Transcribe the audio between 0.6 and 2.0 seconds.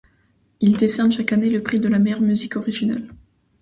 Il décerne chaque année le prix de la